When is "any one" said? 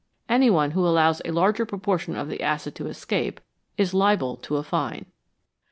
0.27-0.71